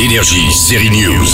[0.00, 1.26] Énergie, série News.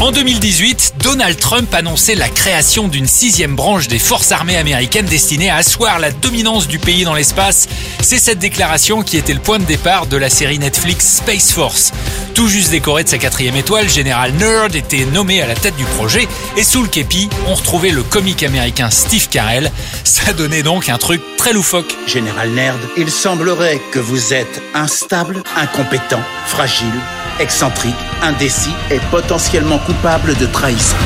[0.00, 5.50] En 2018, Donald Trump annonçait la création d'une sixième branche des forces armées américaines destinée
[5.50, 7.68] à asseoir la dominance du pays dans l'espace.
[8.02, 11.92] C'est cette déclaration qui était le point de départ de la série Netflix Space Force.
[12.34, 15.84] Tout juste décoré de sa quatrième étoile, Général Nerd était nommé à la tête du
[15.84, 19.70] projet et sous le képi, on retrouvait le comique américain Steve Carell.
[20.04, 21.94] Ça donnait donc un truc très loufoque.
[22.06, 26.86] Général Nerd, il semblerait que vous êtes instable, incompétent, fragile,
[27.38, 30.96] excentrique, indécis et potentiellement coupable de trahison.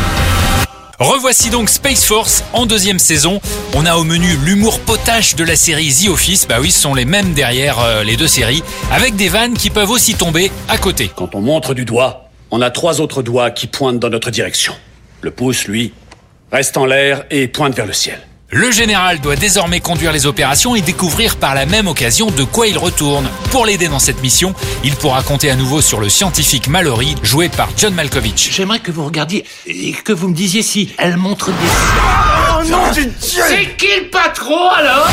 [1.00, 3.40] Revoici donc Space Force en deuxième saison.
[3.74, 6.46] On a au menu l'humour potache de la série The Office.
[6.46, 8.62] Bah oui, ce sont les mêmes derrière euh, les deux séries,
[8.92, 11.10] avec des vannes qui peuvent aussi tomber à côté.
[11.14, 14.72] Quand on montre du doigt, on a trois autres doigts qui pointent dans notre direction.
[15.20, 15.92] Le pouce, lui,
[16.52, 18.20] reste en l'air et pointe vers le ciel.
[18.50, 22.66] Le général doit désormais conduire les opérations et découvrir par la même occasion de quoi
[22.66, 23.28] il retourne.
[23.50, 24.54] Pour l'aider dans cette mission,
[24.84, 28.50] il pourra compter à nouveau sur le scientifique Mallory, joué par John Malkovich.
[28.52, 31.54] J'aimerais que vous regardiez et que vous me disiez si elle montre des...
[33.34, 35.08] C'est qui le patron alors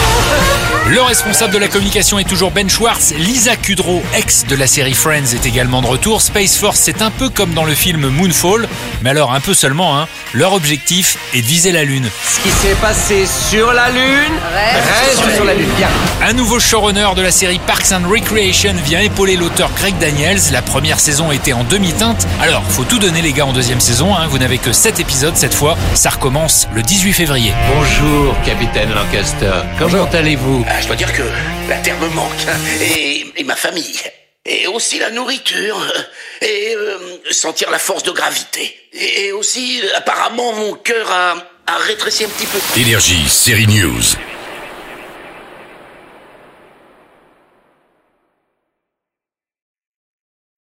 [0.88, 3.14] Le responsable de la communication est toujours Ben Schwartz.
[3.18, 6.22] Lisa Kudrow, ex de la série Friends, est également de retour.
[6.22, 8.68] Space Force, c'est un peu comme dans le film Moonfall,
[9.02, 10.00] mais alors un peu seulement.
[10.00, 10.08] Hein.
[10.34, 12.08] Leur objectif est de viser la Lune.
[12.30, 15.70] Ce qui s'est passé sur la Lune reste sur la Lune.
[15.78, 15.90] Bien.
[16.24, 20.40] Un nouveau showrunner de la série Parks and Recreation vient épauler l'auteur Greg Daniels.
[20.52, 22.28] La première saison était en demi-teinte.
[22.42, 24.16] Alors, faut tout donner les gars en deuxième saison.
[24.16, 24.28] Hein.
[24.30, 25.78] Vous n'avez que 7 épisodes cette fois.
[25.96, 27.54] Ça recommence le 18 février.
[27.74, 28.11] Bonjour,
[28.46, 29.52] capitaine Lancaster.
[29.80, 31.24] Comment allez-vous Ah, je dois dire que
[31.70, 32.32] la terre me manque.
[32.48, 34.00] hein, Et, et ma famille.
[34.46, 35.78] Et aussi la nourriture.
[36.42, 36.98] Et euh,
[37.32, 38.76] sentir la force de gravité.
[38.94, 41.32] Et aussi, apparemment, mon cœur a,
[41.68, 42.58] a rétréci un petit peu.
[42.80, 44.04] Énergie, série News.